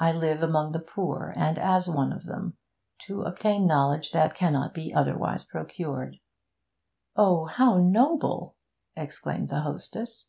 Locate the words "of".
2.10-2.24